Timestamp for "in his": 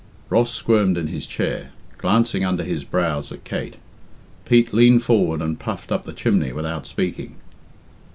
0.97-1.27